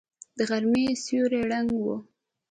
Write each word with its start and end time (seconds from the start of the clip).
د 0.37 0.39
غرمې 0.49 0.85
سيوری 1.03 1.41
ړنګ 1.51 1.69
و. 1.83 1.85